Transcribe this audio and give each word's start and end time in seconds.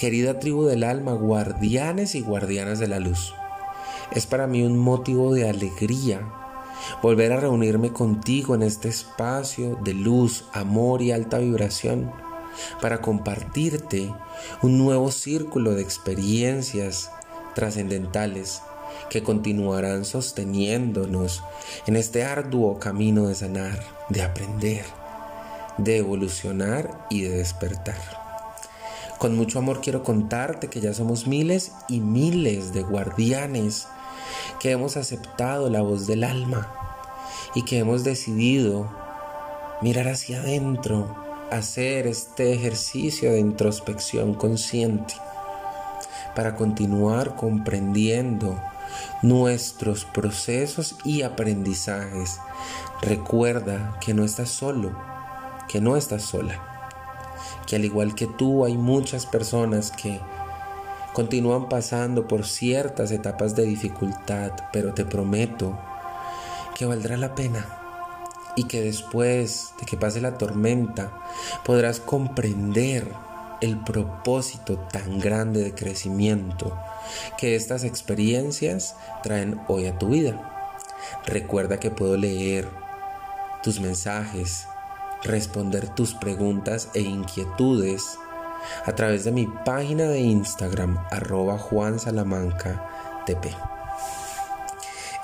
Querida 0.00 0.38
tribu 0.38 0.64
del 0.64 0.82
alma, 0.84 1.12
guardianes 1.12 2.14
y 2.14 2.22
guardianas 2.22 2.78
de 2.78 2.88
la 2.88 3.00
luz, 3.00 3.34
es 4.12 4.24
para 4.24 4.46
mí 4.46 4.62
un 4.62 4.78
motivo 4.78 5.34
de 5.34 5.46
alegría 5.46 6.26
volver 7.02 7.32
a 7.32 7.40
reunirme 7.40 7.92
contigo 7.92 8.54
en 8.54 8.62
este 8.62 8.88
espacio 8.88 9.78
de 9.84 9.92
luz, 9.92 10.46
amor 10.54 11.02
y 11.02 11.12
alta 11.12 11.36
vibración 11.36 12.10
para 12.80 13.02
compartirte 13.02 14.10
un 14.62 14.78
nuevo 14.78 15.10
círculo 15.10 15.74
de 15.74 15.82
experiencias 15.82 17.10
trascendentales 17.54 18.62
que 19.10 19.22
continuarán 19.22 20.06
sosteniéndonos 20.06 21.42
en 21.86 21.96
este 21.96 22.24
arduo 22.24 22.78
camino 22.78 23.28
de 23.28 23.34
sanar, 23.34 23.84
de 24.08 24.22
aprender, 24.22 24.86
de 25.76 25.98
evolucionar 25.98 27.06
y 27.10 27.20
de 27.20 27.36
despertar. 27.36 28.19
Con 29.20 29.36
mucho 29.36 29.58
amor 29.58 29.82
quiero 29.82 30.02
contarte 30.02 30.68
que 30.68 30.80
ya 30.80 30.94
somos 30.94 31.26
miles 31.26 31.72
y 31.90 32.00
miles 32.00 32.72
de 32.72 32.82
guardianes 32.82 33.86
que 34.60 34.70
hemos 34.70 34.96
aceptado 34.96 35.68
la 35.68 35.82
voz 35.82 36.06
del 36.06 36.24
alma 36.24 36.72
y 37.54 37.66
que 37.66 37.76
hemos 37.76 38.02
decidido 38.02 38.88
mirar 39.82 40.08
hacia 40.08 40.40
adentro, 40.40 41.14
hacer 41.50 42.06
este 42.06 42.54
ejercicio 42.54 43.30
de 43.32 43.40
introspección 43.40 44.32
consciente 44.32 45.12
para 46.34 46.56
continuar 46.56 47.36
comprendiendo 47.36 48.58
nuestros 49.20 50.06
procesos 50.06 50.96
y 51.04 51.20
aprendizajes. 51.20 52.38
Recuerda 53.02 53.98
que 54.00 54.14
no 54.14 54.24
estás 54.24 54.48
solo, 54.48 54.96
que 55.68 55.82
no 55.82 55.98
estás 55.98 56.22
sola, 56.22 56.69
que 57.70 57.76
al 57.76 57.84
igual 57.84 58.16
que 58.16 58.26
tú 58.26 58.64
hay 58.64 58.76
muchas 58.76 59.26
personas 59.26 59.92
que 59.92 60.18
continúan 61.12 61.68
pasando 61.68 62.26
por 62.26 62.44
ciertas 62.44 63.12
etapas 63.12 63.54
de 63.54 63.62
dificultad, 63.62 64.50
pero 64.72 64.92
te 64.92 65.04
prometo 65.04 65.78
que 66.74 66.84
valdrá 66.84 67.16
la 67.16 67.36
pena 67.36 67.64
y 68.56 68.64
que 68.64 68.82
después 68.82 69.72
de 69.78 69.86
que 69.86 69.96
pase 69.96 70.20
la 70.20 70.36
tormenta 70.36 71.12
podrás 71.64 72.00
comprender 72.00 73.06
el 73.60 73.78
propósito 73.78 74.76
tan 74.76 75.20
grande 75.20 75.62
de 75.62 75.72
crecimiento 75.72 76.76
que 77.38 77.54
estas 77.54 77.84
experiencias 77.84 78.96
traen 79.22 79.60
hoy 79.68 79.86
a 79.86 79.96
tu 79.96 80.08
vida. 80.08 80.74
Recuerda 81.24 81.78
que 81.78 81.92
puedo 81.92 82.16
leer 82.16 82.66
tus 83.62 83.78
mensajes, 83.78 84.66
responder 85.22 85.88
tus 85.88 86.14
preguntas 86.14 86.88
e 86.94 87.00
inquietudes 87.00 88.18
a 88.84 88.94
través 88.94 89.24
de 89.24 89.32
mi 89.32 89.46
página 89.46 90.04
de 90.04 90.20
Instagram 90.20 90.98
arroba 91.10 91.58
Juan 91.58 91.98
Salamanca 91.98 93.22
TP. 93.26 93.54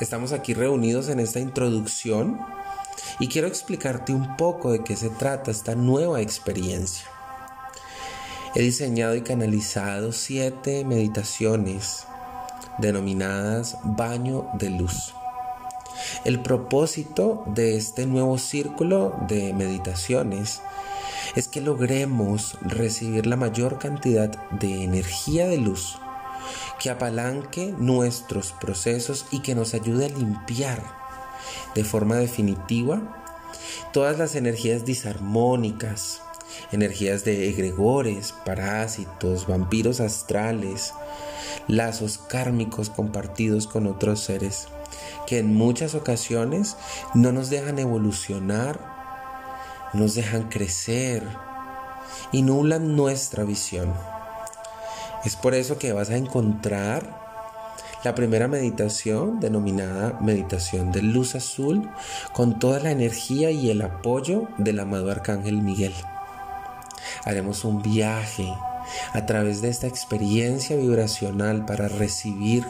Estamos 0.00 0.32
aquí 0.32 0.52
reunidos 0.52 1.08
en 1.08 1.20
esta 1.20 1.40
introducción 1.40 2.38
y 3.18 3.28
quiero 3.28 3.48
explicarte 3.48 4.12
un 4.12 4.36
poco 4.36 4.72
de 4.72 4.84
qué 4.84 4.96
se 4.96 5.08
trata 5.08 5.50
esta 5.50 5.74
nueva 5.74 6.20
experiencia. 6.20 7.06
He 8.54 8.62
diseñado 8.62 9.14
y 9.14 9.22
canalizado 9.22 10.12
siete 10.12 10.84
meditaciones 10.84 12.06
denominadas 12.78 13.78
baño 13.84 14.48
de 14.54 14.70
luz. 14.70 15.15
El 16.24 16.40
propósito 16.40 17.44
de 17.46 17.76
este 17.76 18.06
nuevo 18.06 18.38
círculo 18.38 19.14
de 19.28 19.52
meditaciones 19.52 20.60
es 21.34 21.48
que 21.48 21.60
logremos 21.60 22.56
recibir 22.62 23.26
la 23.26 23.36
mayor 23.36 23.78
cantidad 23.78 24.30
de 24.50 24.84
energía 24.84 25.46
de 25.46 25.58
luz 25.58 25.98
que 26.78 26.90
apalanque 26.90 27.74
nuestros 27.78 28.52
procesos 28.52 29.26
y 29.30 29.40
que 29.40 29.54
nos 29.54 29.74
ayude 29.74 30.06
a 30.06 30.08
limpiar 30.08 30.82
de 31.74 31.84
forma 31.84 32.16
definitiva 32.16 33.24
todas 33.92 34.18
las 34.18 34.34
energías 34.34 34.84
disarmónicas, 34.84 36.20
energías 36.72 37.24
de 37.24 37.48
egregores, 37.48 38.32
parásitos, 38.44 39.46
vampiros 39.46 40.00
astrales, 40.00 40.92
lazos 41.68 42.18
kármicos 42.18 42.90
compartidos 42.90 43.66
con 43.66 43.86
otros 43.86 44.20
seres 44.20 44.68
que 45.26 45.38
en 45.38 45.54
muchas 45.54 45.94
ocasiones 45.94 46.76
no 47.14 47.32
nos 47.32 47.50
dejan 47.50 47.78
evolucionar, 47.78 48.80
nos 49.92 50.14
dejan 50.14 50.48
crecer 50.48 51.22
y 52.32 52.42
nulan 52.42 52.96
nuestra 52.96 53.44
visión. 53.44 53.92
Es 55.24 55.36
por 55.36 55.54
eso 55.54 55.78
que 55.78 55.92
vas 55.92 56.10
a 56.10 56.16
encontrar 56.16 57.26
la 58.04 58.14
primera 58.14 58.46
meditación 58.46 59.40
denominada 59.40 60.18
meditación 60.20 60.92
de 60.92 61.02
luz 61.02 61.34
azul 61.34 61.90
con 62.32 62.58
toda 62.58 62.78
la 62.78 62.92
energía 62.92 63.50
y 63.50 63.70
el 63.70 63.82
apoyo 63.82 64.48
del 64.58 64.78
amado 64.78 65.10
arcángel 65.10 65.60
Miguel 65.60 65.94
haremos 67.24 67.64
un 67.64 67.82
viaje 67.82 68.48
a 69.12 69.26
través 69.26 69.60
de 69.62 69.68
esta 69.68 69.86
experiencia 69.86 70.76
vibracional 70.76 71.64
para 71.64 71.88
recibir 71.88 72.64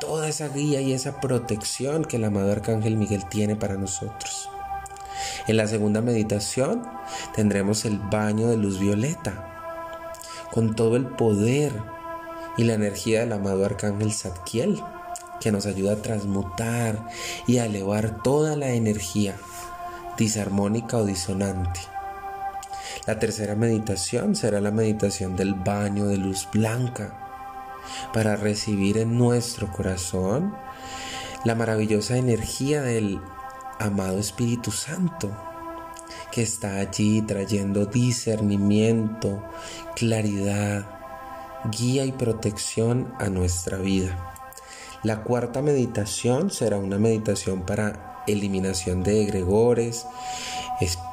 toda 0.00 0.28
esa 0.28 0.48
guía 0.48 0.80
y 0.80 0.92
esa 0.92 1.20
protección 1.20 2.04
que 2.04 2.16
el 2.16 2.24
amado 2.24 2.50
Arcángel 2.50 2.96
Miguel 2.96 3.24
tiene 3.28 3.56
para 3.56 3.76
nosotros. 3.76 4.48
En 5.46 5.56
la 5.56 5.68
segunda 5.68 6.00
meditación 6.00 6.82
tendremos 7.34 7.84
el 7.84 7.98
baño 7.98 8.48
de 8.48 8.56
luz 8.56 8.78
violeta, 8.78 9.48
con 10.50 10.74
todo 10.74 10.96
el 10.96 11.06
poder 11.06 11.72
y 12.56 12.64
la 12.64 12.74
energía 12.74 13.20
del 13.20 13.32
amado 13.32 13.64
Arcángel 13.64 14.12
Zadkiel, 14.12 14.82
que 15.40 15.52
nos 15.52 15.66
ayuda 15.66 15.94
a 15.94 16.02
transmutar 16.02 17.08
y 17.46 17.58
a 17.58 17.66
elevar 17.66 18.22
toda 18.22 18.56
la 18.56 18.70
energía 18.70 19.36
disarmónica 20.16 20.98
o 20.98 21.04
disonante 21.04 21.91
la 23.06 23.18
tercera 23.18 23.54
meditación 23.54 24.34
será 24.34 24.60
la 24.60 24.70
meditación 24.70 25.36
del 25.36 25.54
baño 25.54 26.06
de 26.06 26.18
luz 26.18 26.48
blanca 26.52 27.18
para 28.12 28.36
recibir 28.36 28.98
en 28.98 29.18
nuestro 29.18 29.70
corazón 29.72 30.54
la 31.44 31.54
maravillosa 31.54 32.16
energía 32.16 32.82
del 32.82 33.20
amado 33.78 34.18
Espíritu 34.18 34.70
Santo 34.70 35.30
que 36.32 36.42
está 36.42 36.76
allí 36.78 37.20
trayendo 37.22 37.84
discernimiento, 37.86 39.42
claridad, 39.94 40.88
guía 41.70 42.04
y 42.06 42.12
protección 42.12 43.12
a 43.18 43.28
nuestra 43.28 43.76
vida. 43.76 44.32
La 45.02 45.22
cuarta 45.24 45.60
meditación 45.60 46.50
será 46.50 46.78
una 46.78 46.98
meditación 46.98 47.62
para 47.62 48.22
eliminación 48.26 49.02
de 49.02 49.22
egregores, 49.22 50.06
espíritus, 50.80 51.11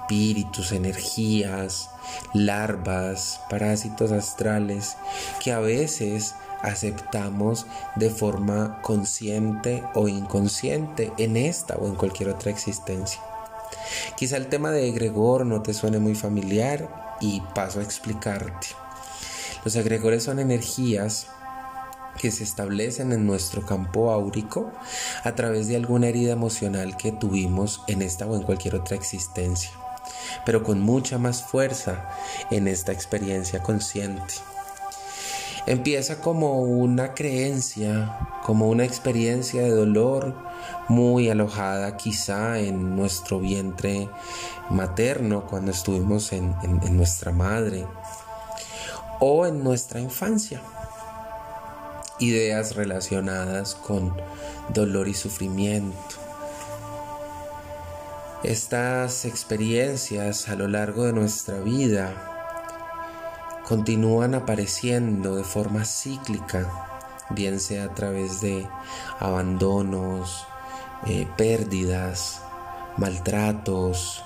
energías, 0.72 1.90
larvas, 2.34 3.42
parásitos 3.50 4.12
astrales 4.12 4.97
que 5.40 5.52
a 5.52 5.59
veces 5.59 6.36
aceptamos 6.62 7.68
de 7.96 8.09
forma 8.09 8.81
consciente 8.81 9.84
o 9.94 10.08
inconsciente 10.08 11.14
en 11.18 11.38
esta 11.38 11.75
o 11.75 11.88
en 11.88 11.96
cualquier 11.96 12.30
otra 12.30 12.52
existencia. 12.52 13.22
Quizá 14.18 14.38
el 14.38 14.47
tema 14.47 14.72
de 14.72 14.90
egregor 14.90 15.46
no 15.46 15.62
te 15.62 15.74
suene 15.74 16.00
muy 16.00 16.16
familiar 16.16 17.18
y 17.22 17.41
paso 17.53 17.80
a 17.80 17.84
explicarte. 17.84 18.68
Los 19.64 19.76
egregores 19.76 20.24
son 20.24 20.40
energías 20.40 21.28
que 22.18 22.31
se 22.31 22.44
establecen 22.44 23.14
en 23.14 23.26
nuestro 23.26 23.66
campo 23.66 24.12
áurico 24.12 24.72
a 25.24 25.36
través 25.36 25.68
de 25.68 25.78
alguna 25.78 26.08
herida 26.08 26.34
emocional 26.34 26.97
que 26.97 27.12
tuvimos 27.12 27.81
en 27.88 28.02
esta 28.02 28.26
o 28.26 28.36
en 28.36 28.44
cualquier 28.44 28.76
otra 28.76 28.97
existencia, 28.97 29.72
pero 30.45 30.63
con 30.63 30.81
mucha 30.81 31.17
más 31.17 31.44
fuerza 31.44 32.09
en 32.51 32.67
esta 32.67 32.91
experiencia 32.91 33.62
consciente. 33.62 34.35
Empieza 35.66 36.20
como 36.20 36.61
una 36.61 37.14
creencia, 37.14 38.17
como 38.43 38.70
una 38.70 38.85
experiencia 38.85 39.61
de 39.61 39.70
dolor 39.70 40.35
muy 40.87 41.29
alojada 41.29 41.96
quizá 41.97 42.59
en 42.59 42.96
nuestro 42.96 43.40
vientre 43.40 44.09
materno 44.70 45.46
cuando 45.46 45.72
estuvimos 45.72 46.31
en, 46.34 46.55
nuestra 46.96 47.31
madre 47.31 47.85
o 49.20 49.46
en 49.46 49.64
nuestra 49.64 49.99
infancia 49.99 50.61
ideas 52.20 52.76
relacionadas 52.76 53.76
con 53.76 54.14
dolor 54.73 55.08
y 55.08 55.14
sufrimiento. 55.14 56.28
Estas 58.44 59.26
experiencias 59.26 60.47
a 60.47 60.56
lo 60.56 60.70
largo 60.70 61.03
de 61.03 61.12
nuestra 61.12 61.59
vida 61.59 62.14
continúan 63.68 64.34
apareciendo 64.34 65.36
de 65.36 65.44
forma 65.44 65.84
cíclica, 65.84 66.66
bien 67.32 67.59
sea 67.59 67.84
a 67.84 67.94
través 67.94 68.40
de 68.40 68.66
abandonos, 69.20 70.47
eh, 71.06 71.28
pérdidas, 71.36 72.41
maltratos, 72.96 74.24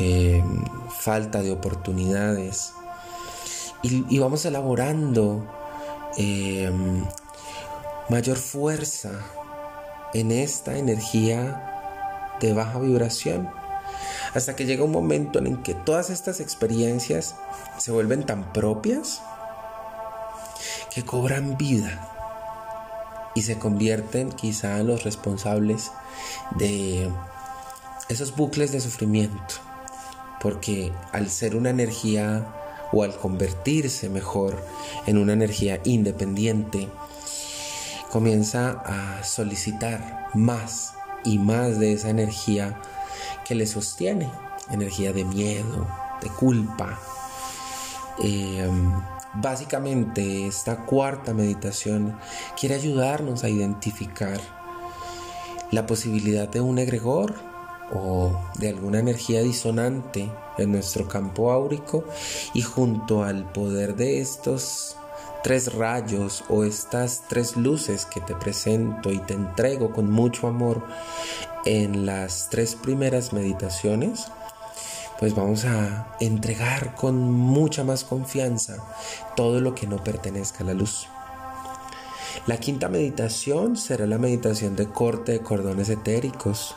eh, 0.00 0.42
falta 0.88 1.40
de 1.40 1.52
oportunidades. 1.52 2.72
Y, 3.82 4.18
vamos 4.18 4.44
elaborando 4.44 5.46
em, 6.16 7.04
mayor 8.08 8.38
fuerza 8.38 9.12
en 10.14 10.32
esta 10.32 10.76
energía 10.76 11.69
de 12.40 12.52
baja 12.52 12.78
vibración. 12.78 13.50
Hasta 14.34 14.54
que 14.54 14.64
llega 14.64 14.84
un 14.84 14.92
momento 14.92 15.38
en 15.38 15.46
el 15.46 15.62
que 15.62 15.74
todas 15.74 16.10
estas 16.10 16.40
experiencias 16.40 17.34
se 17.78 17.92
vuelven 17.92 18.24
tan 18.24 18.52
propias 18.52 19.22
que 20.94 21.04
cobran 21.04 21.56
vida 21.56 22.08
y 23.34 23.42
se 23.42 23.58
convierten 23.58 24.30
quizá 24.30 24.78
en 24.78 24.88
los 24.88 25.04
responsables 25.04 25.90
de 26.56 27.10
esos 28.08 28.34
bucles 28.34 28.72
de 28.72 28.80
sufrimiento. 28.80 29.54
Porque 30.40 30.92
al 31.12 31.30
ser 31.30 31.54
una 31.54 31.70
energía 31.70 32.46
o 32.92 33.02
al 33.02 33.16
convertirse 33.16 34.08
mejor 34.08 34.64
en 35.06 35.18
una 35.18 35.32
energía 35.32 35.80
independiente, 35.84 36.88
comienza 38.10 38.82
a 38.84 39.22
solicitar 39.22 40.28
más 40.34 40.94
y 41.24 41.38
más 41.38 41.78
de 41.78 41.92
esa 41.92 42.10
energía 42.10 42.80
que 43.46 43.54
le 43.54 43.66
sostiene, 43.66 44.30
energía 44.70 45.12
de 45.12 45.24
miedo, 45.24 45.86
de 46.20 46.28
culpa. 46.28 46.98
Em, 48.18 48.92
básicamente 49.34 50.46
esta 50.46 50.84
cuarta 50.84 51.32
meditación 51.32 52.18
quiere 52.58 52.74
ayudarnos 52.74 53.44
a 53.44 53.48
identificar 53.48 54.40
la 55.70 55.86
posibilidad 55.86 56.48
de 56.48 56.60
un 56.60 56.78
egregor 56.78 57.34
o 57.92 58.38
de 58.58 58.68
alguna 58.68 58.98
energía 59.00 59.42
disonante 59.42 60.30
en 60.58 60.72
nuestro 60.72 61.08
campo 61.08 61.50
áurico 61.50 62.04
y 62.54 62.62
junto 62.62 63.24
al 63.24 63.50
poder 63.50 63.96
de 63.96 64.20
estos 64.20 64.96
tres 65.42 65.74
rayos 65.74 66.44
o 66.48 66.64
estas 66.64 67.22
tres 67.28 67.56
luces 67.56 68.06
que 68.06 68.20
te 68.20 68.34
presento 68.34 69.10
y 69.10 69.18
te 69.18 69.34
entrego 69.34 69.92
con 69.92 70.10
mucho 70.10 70.46
amor 70.46 70.82
en 71.64 72.06
las 72.06 72.48
tres 72.50 72.74
primeras 72.74 73.32
meditaciones, 73.32 74.26
pues 75.18 75.34
vamos 75.34 75.64
a 75.64 76.16
entregar 76.20 76.94
con 76.94 77.30
mucha 77.30 77.84
más 77.84 78.04
confianza 78.04 78.76
todo 79.36 79.60
lo 79.60 79.74
que 79.74 79.86
no 79.86 80.02
pertenezca 80.02 80.64
a 80.64 80.66
la 80.66 80.74
luz. 80.74 81.06
La 82.46 82.58
quinta 82.58 82.88
meditación 82.88 83.76
será 83.76 84.06
la 84.06 84.18
meditación 84.18 84.76
de 84.76 84.88
corte 84.88 85.32
de 85.32 85.40
cordones 85.40 85.88
etéricos, 85.90 86.74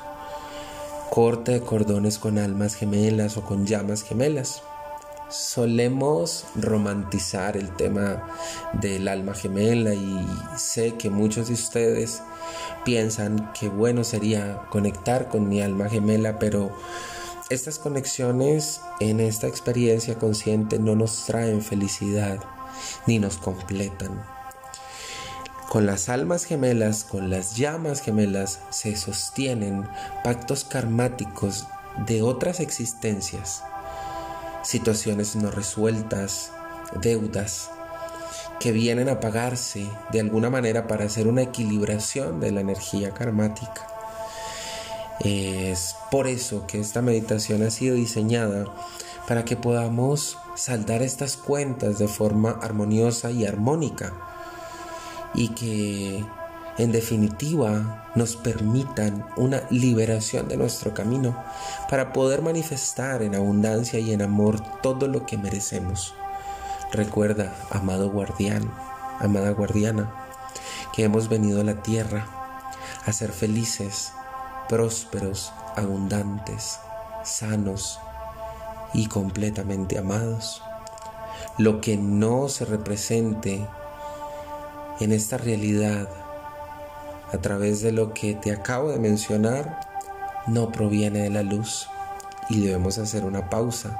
corte 1.09 1.53
de 1.53 1.61
cordones 1.61 2.17
con 2.17 2.37
almas 2.37 2.75
gemelas 2.75 3.37
o 3.37 3.43
con 3.43 3.65
llamas 3.65 4.03
gemelas 4.03 4.63
solemos 5.33 6.45
romantizar 6.55 7.57
el 7.57 7.75
tema 7.75 8.23
del 8.73 9.07
alma 9.07 9.33
gemela 9.33 9.93
y 9.95 10.27
sé 10.57 10.93
que 10.95 11.09
muchos 11.09 11.47
de 11.47 11.55
ustedes 11.55 12.21
piensan 12.85 13.51
que 13.53 13.67
bueno 13.67 14.03
sería 14.03 14.61
conectar 14.69 15.29
con 15.29 15.49
mi 15.49 15.61
alma 15.61 15.89
gemela, 15.89 16.37
pero 16.37 16.71
estas 17.49 17.79
conexiones 17.79 18.81
en 18.99 19.19
esta 19.19 19.47
experiencia 19.47 20.19
consciente 20.19 20.77
no 20.77 20.95
nos 20.95 21.25
traen 21.25 21.63
felicidad 21.63 22.37
ni 23.07 23.17
nos 23.17 23.37
completan. 23.37 24.23
Con 25.67 25.87
las 25.87 26.09
almas 26.09 26.45
gemelas, 26.45 27.03
con 27.03 27.31
las 27.31 27.57
llamas 27.57 28.01
gemelas, 28.01 28.59
se 28.69 28.95
sostienen 28.95 29.87
pactos 30.23 30.63
karmáticos 30.63 31.65
de 32.05 32.21
otras 32.21 32.59
existencias 32.59 33.63
situaciones 34.63 35.35
no 35.35 35.51
resueltas, 35.51 36.51
deudas 37.01 37.69
que 38.59 38.71
vienen 38.71 39.09
a 39.09 39.19
pagarse 39.19 39.85
de 40.11 40.19
alguna 40.19 40.49
manera 40.49 40.87
para 40.87 41.05
hacer 41.05 41.27
una 41.27 41.41
equilibración 41.41 42.39
de 42.39 42.51
la 42.51 42.61
energía 42.61 43.11
karmática. 43.11 43.87
Es 45.19 45.95
por 46.11 46.27
eso 46.27 46.65
que 46.67 46.79
esta 46.79 47.01
meditación 47.01 47.63
ha 47.63 47.71
sido 47.71 47.95
diseñada 47.95 48.65
para 49.27 49.45
que 49.45 49.55
podamos 49.55 50.37
saldar 50.55 51.01
estas 51.01 51.37
cuentas 51.37 51.99
de 51.99 52.07
forma 52.07 52.51
armoniosa 52.61 53.31
y 53.31 53.45
armónica 53.45 54.13
y 55.33 55.49
que 55.49 56.23
en 56.77 56.91
definitiva 56.91 58.11
nos 58.15 58.35
permitan 58.35 59.25
una 59.37 59.63
liberación 59.69 60.47
de 60.47 60.57
nuestro 60.57 60.93
camino 60.93 61.35
para 61.89 62.13
poder 62.13 62.41
manifestar 62.41 63.21
en 63.21 63.35
abundancia 63.35 63.99
y 63.99 64.11
en 64.11 64.21
amor 64.21 64.59
todo 64.81 65.07
lo 65.07 65.25
que 65.25 65.37
merecemos. 65.37 66.13
Recuerda, 66.91 67.53
amado 67.71 68.09
guardián, 68.11 68.71
amada 69.19 69.51
guardiana, 69.51 70.11
que 70.93 71.03
hemos 71.03 71.29
venido 71.29 71.61
a 71.61 71.63
la 71.63 71.81
tierra 71.81 72.27
a 73.05 73.11
ser 73.11 73.31
felices, 73.31 74.13
prósperos, 74.69 75.51
abundantes, 75.75 76.79
sanos 77.23 77.99
y 78.93 79.07
completamente 79.07 79.97
amados. 79.97 80.61
Lo 81.57 81.81
que 81.81 81.97
no 81.97 82.49
se 82.49 82.65
represente 82.65 83.67
en 84.99 85.11
esta 85.11 85.37
realidad 85.37 86.07
a 87.33 87.39
través 87.39 87.81
de 87.81 87.91
lo 87.91 88.13
que 88.13 88.35
te 88.35 88.51
acabo 88.51 88.91
de 88.91 88.99
mencionar 88.99 89.79
no 90.45 90.71
proviene 90.71 91.23
de 91.23 91.29
la 91.31 91.41
luz. 91.41 91.89
Y 92.49 92.61
debemos 92.61 92.97
hacer 92.99 93.25
una 93.25 93.49
pausa 93.49 93.99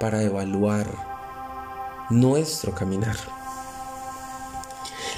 para 0.00 0.22
evaluar 0.22 0.86
nuestro 2.08 2.74
caminar. 2.74 3.16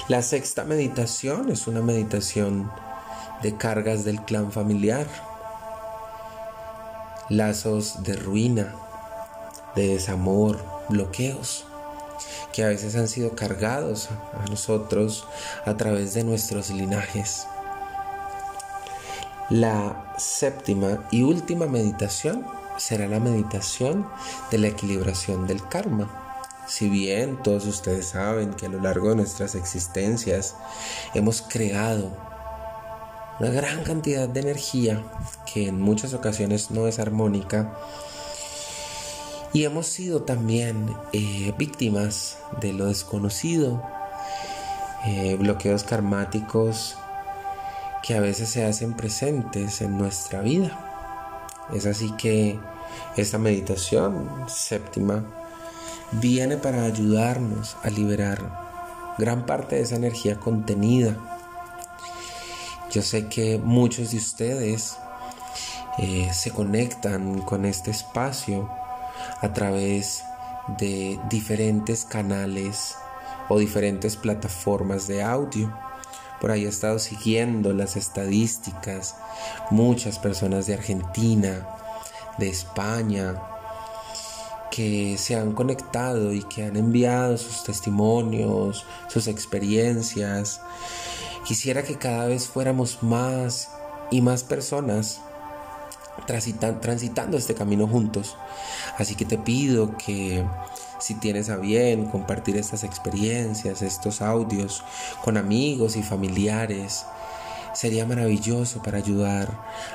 La 0.07 0.21
sexta 0.21 0.65
meditación 0.65 1.49
es 1.49 1.65
una 1.67 1.81
meditación 1.81 2.71
de 3.41 3.55
cargas 3.55 4.03
del 4.03 4.21
clan 4.21 4.51
familiar, 4.51 5.07
lazos 7.29 8.03
de 8.03 8.15
ruina, 8.15 8.75
de 9.75 9.87
desamor, 9.87 10.63
bloqueos 10.89 11.65
que 12.53 12.63
a 12.63 12.67
veces 12.67 12.95
han 12.95 13.07
sido 13.07 13.35
cargados 13.35 14.09
a 14.33 14.49
nosotros 14.49 15.25
a 15.65 15.75
través 15.75 16.13
de 16.13 16.23
nuestros 16.23 16.69
linajes. 16.69 17.47
La 19.49 20.13
séptima 20.17 21.07
y 21.11 21.21
última 21.21 21.67
meditación 21.67 22.45
será 22.77 23.07
la 23.07 23.19
meditación 23.19 24.07
de 24.51 24.57
la 24.57 24.67
equilibración 24.67 25.47
del 25.47 25.67
karma. 25.67 26.41
Si 26.67 26.89
bien 26.89 27.41
todos 27.43 27.65
ustedes 27.67 28.07
saben 28.07 28.53
que 28.55 28.65
a 28.65 28.69
lo 28.69 28.81
largo 28.81 29.09
de 29.09 29.17
nuestras 29.17 29.53
existencias 29.53 30.55
hemos 31.13 31.43
creado 31.43 32.11
una 33.39 33.49
gran 33.49 33.83
cantidad 33.83 34.27
de 34.27 34.39
energía 34.39 35.03
que 35.45 35.67
en 35.67 35.79
muchas 35.79 36.13
ocasiones 36.13 36.71
no 36.71 36.87
es 36.87 36.99
armónica, 36.99 37.77
y 39.55 39.63
hemos 39.63 39.87
sido 39.87 40.23
también 40.23 40.93
eh, 41.13 41.53
víctimas 41.57 42.39
de 42.59 42.73
lo 42.73 42.87
desconocido, 42.87 43.81
eh, 45.05 45.37
bloqueos 45.39 45.85
karmáticos 45.85 46.97
que 48.03 48.15
a 48.15 48.19
veces 48.19 48.49
se 48.49 48.65
hacen 48.65 48.97
presentes 48.97 49.79
en 49.79 49.97
nuestra 49.97 50.41
vida. 50.41 51.55
Es 51.73 51.85
así 51.85 52.11
que 52.17 52.59
esta 53.15 53.37
meditación 53.37 54.29
séptima 54.49 55.23
viene 56.11 56.57
para 56.57 56.83
ayudarnos 56.83 57.77
a 57.81 57.89
liberar 57.89 59.15
gran 59.17 59.45
parte 59.45 59.77
de 59.77 59.83
esa 59.83 59.95
energía 59.95 60.37
contenida. 60.37 61.15
Yo 62.91 63.01
sé 63.01 63.29
que 63.29 63.57
muchos 63.57 64.11
de 64.11 64.17
ustedes 64.17 64.97
eh, 65.97 66.29
se 66.33 66.51
conectan 66.51 67.39
con 67.39 67.63
este 67.63 67.91
espacio 67.91 68.69
a 69.41 69.53
través 69.53 70.23
de 70.79 71.19
diferentes 71.29 72.05
canales 72.05 72.95
o 73.49 73.59
diferentes 73.59 74.15
plataformas 74.15 75.07
de 75.07 75.21
audio. 75.21 75.71
Por 76.41 76.51
ahí 76.51 76.65
he 76.65 76.69
estado 76.69 76.99
siguiendo 76.99 77.73
las 77.73 77.95
estadísticas, 77.95 79.15
muchas 79.71 80.19
personas 80.19 80.67
de 80.67 80.73
Argentina, 80.73 81.67
de 82.37 82.49
España, 82.49 83.35
que 84.69 85.17
se 85.17 85.35
han 85.35 85.53
conectado 85.53 86.33
y 86.33 86.43
que 86.43 86.65
han 86.65 86.75
enviado 86.75 87.37
sus 87.37 87.63
testimonios, 87.63 88.85
sus 89.07 89.27
experiencias. 89.27 90.59
Quisiera 91.45 91.83
que 91.83 91.97
cada 91.97 92.25
vez 92.25 92.47
fuéramos 92.47 93.01
más 93.01 93.69
y 94.11 94.21
más 94.21 94.43
personas 94.43 95.21
transitando 96.25 97.37
este 97.37 97.55
camino 97.55 97.87
juntos. 97.87 98.37
Así 98.97 99.15
que 99.15 99.25
te 99.25 99.37
pido 99.37 99.97
que 99.97 100.45
si 100.99 101.15
tienes 101.15 101.49
a 101.49 101.57
bien 101.57 102.05
compartir 102.05 102.57
estas 102.57 102.83
experiencias, 102.83 103.81
estos 103.81 104.21
audios 104.21 104.83
con 105.23 105.37
amigos 105.37 105.95
y 105.95 106.03
familiares, 106.03 107.05
sería 107.73 108.05
maravilloso 108.05 108.81
para 108.81 108.97
ayudar 108.97 109.49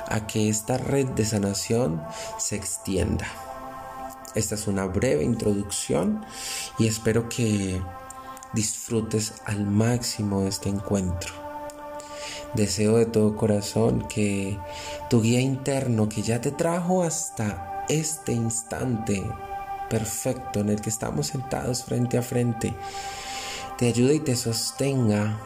a 0.07 0.27
que 0.27 0.49
esta 0.49 0.77
red 0.77 1.07
de 1.07 1.25
sanación 1.25 2.01
se 2.37 2.55
extienda. 2.55 3.27
Esta 4.35 4.55
es 4.55 4.67
una 4.67 4.85
breve 4.85 5.23
introducción 5.23 6.23
y 6.79 6.87
espero 6.87 7.27
que 7.27 7.81
disfrutes 8.53 9.33
al 9.45 9.65
máximo 9.65 10.43
este 10.43 10.69
encuentro. 10.69 11.50
Deseo 12.53 12.97
de 12.97 13.05
todo 13.05 13.35
corazón 13.35 14.07
que 14.07 14.57
tu 15.09 15.21
guía 15.21 15.39
interno 15.39 16.09
que 16.09 16.21
ya 16.21 16.41
te 16.41 16.51
trajo 16.51 17.03
hasta 17.03 17.85
este 17.87 18.33
instante 18.33 19.23
perfecto 19.89 20.61
en 20.61 20.69
el 20.69 20.81
que 20.81 20.89
estamos 20.89 21.27
sentados 21.27 21.83
frente 21.83 22.17
a 22.17 22.21
frente, 22.21 22.73
te 23.77 23.87
ayude 23.87 24.15
y 24.15 24.19
te 24.19 24.35
sostenga 24.35 25.37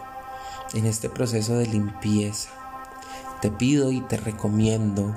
en 0.74 0.86
este 0.86 1.10
proceso 1.10 1.58
de 1.58 1.68
limpieza. 1.68 2.50
Te 3.42 3.50
pido 3.50 3.92
y 3.92 4.02
te 4.02 4.18
recomiendo 4.18 5.16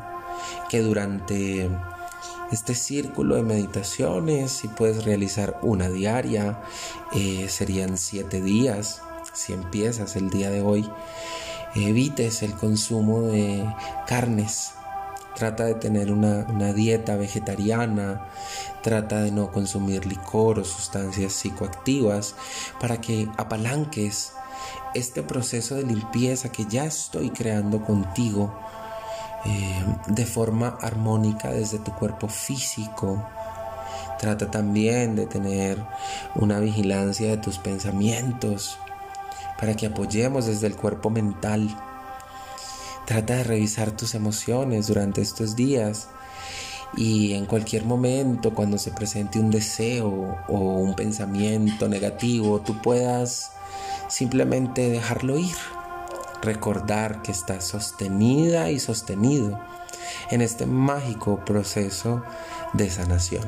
que 0.69 0.81
durante 0.81 1.69
este 2.53 2.75
círculo 2.75 3.37
de 3.37 3.43
meditaciones, 3.43 4.51
si 4.53 4.69
puedes 4.69 5.05
realizar 5.05 5.59
una 5.63 5.89
diaria, 5.89 6.63
eh, 7.13 7.47
serían 7.49 7.99
siete 7.99 8.41
días, 8.41 9.03
si 9.35 9.53
empiezas 9.53 10.17
el 10.17 10.31
día 10.31 10.51
de 10.51 10.63
hoy, 10.63 10.91
evites 11.75 12.43
el 12.43 12.55
consumo 12.55 13.23
de 13.23 13.65
carnes. 14.07 14.73
Trata 15.35 15.65
de 15.65 15.75
tener 15.75 16.11
una, 16.11 16.73
dieta 16.73 17.15
vegetariana, 17.15 18.27
trata 18.83 19.23
de 19.23 19.31
no 19.31 19.53
consumir 19.53 20.05
licor 20.05 20.59
o 20.59 20.65
sustancias 20.65 21.33
psicoactivas 21.33 22.35
para 22.81 23.01
que 23.01 23.29
apalanques 23.37 24.33
este 24.95 25.23
proceso 25.23 25.77
de 25.77 25.85
limpieza 25.85 26.51
que 26.51 26.65
ya 26.65 26.87
estoy 26.87 27.31
creando 27.31 27.85
contigo 27.85 28.53
eh, 29.45 29.85
de 30.09 30.27
forma 30.27 30.77
armónica 30.81 31.53
desde 31.53 31.79
tu 31.79 31.93
cuerpo 31.93 32.27
físico. 32.27 33.25
Trata 34.19 34.51
también 34.51 35.15
de 35.15 35.27
tener 35.27 35.79
una 36.35 36.59
vigilancia 36.59 37.29
de 37.31 37.37
tus 37.37 37.59
pensamientos 37.59 38.77
para 39.59 39.75
que 39.75 39.87
apoyemos 39.87 40.47
desde 40.47 40.67
el 40.67 40.77
cuerpo 40.77 41.11
mental. 41.11 41.69
Trata 43.07 43.37
de 43.37 43.45
revisar 43.45 43.91
tus 43.93 44.15
emociones 44.15 44.87
durante 44.87 45.21
estos 45.21 45.57
días 45.57 46.09
y 46.97 47.35
en 47.35 47.47
cualquier 47.47 47.85
momento 47.85 48.55
cuando 48.55 48.79
se 48.79 48.93
presente 48.93 49.39
un 49.39 49.51
deseo 49.51 50.39
o 50.49 50.59
un 50.59 50.95
pensamiento 50.95 51.89
negativo, 51.89 52.61
tú 52.61 52.81
puedas 52.81 53.53
simplemente 54.09 54.91
dejarlo 54.91 55.39
ir 55.39 55.57
recordar 56.43 57.23
que 57.23 57.33
estás 57.33 57.65
sostenida 57.65 58.71
y 58.71 58.79
sostenido 58.79 59.59
en 60.31 60.41
este 60.41 60.67
mágico 60.67 61.45
proceso 61.45 62.23
de 62.73 62.91
sanación. 62.91 63.45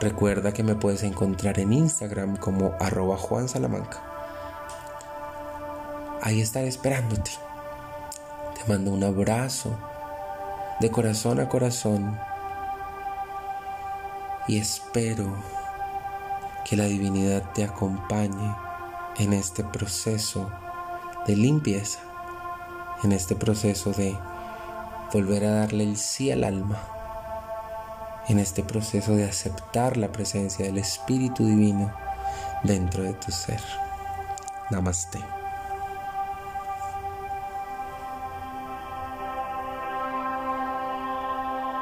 Recuerda 0.00 0.52
que 0.52 0.62
me 0.62 0.74
puedes 0.74 1.02
encontrar 1.02 1.58
en 1.58 1.72
Instagram 1.72 2.36
como 2.36 2.74
arroba 2.80 3.16
Juan 3.16 3.48
Salamanca. 3.48 4.15
Ahí 6.26 6.40
estaré 6.40 6.66
esperándote. 6.66 7.30
Te 8.56 8.68
mando 8.68 8.90
un 8.90 9.04
abrazo 9.04 9.78
de 10.80 10.90
corazón 10.90 11.38
a 11.38 11.48
corazón 11.48 12.18
y 14.48 14.58
espero 14.58 15.32
que 16.64 16.74
la 16.74 16.86
divinidad 16.86 17.52
te 17.52 17.62
acompañe 17.62 18.56
en 19.18 19.34
este 19.34 19.62
proceso 19.62 20.50
de 21.28 21.36
limpieza 21.36 22.00
en 23.04 23.12
este 23.12 23.36
proceso 23.36 23.92
de 23.92 24.18
volver 25.12 25.44
a 25.44 25.50
darle 25.50 25.84
el 25.84 25.96
sí 25.96 26.32
al 26.32 26.42
alma, 26.42 26.82
en 28.26 28.40
este 28.40 28.64
proceso 28.64 29.14
de 29.14 29.28
aceptar 29.28 29.96
la 29.96 30.10
presencia 30.10 30.66
del 30.66 30.78
Espíritu 30.78 31.46
Divino 31.46 31.94
dentro 32.64 33.04
de 33.04 33.12
tu 33.14 33.30
ser. 33.30 33.60
Namaste. 34.72 35.35